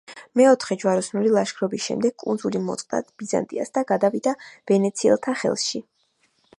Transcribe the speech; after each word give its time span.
მეოთხე 0.39 0.77
ჯვაროსნული 0.83 1.33
ლაშქრობის 1.35 1.83
შემდეგ 1.89 2.15
კუნძული 2.25 2.63
მოწყდა 2.71 3.03
ბიზანტიას 3.23 3.75
და 3.79 3.87
გადავიდა 3.95 4.37
ვენეციელთა 4.73 5.41
ხელში. 5.45 5.89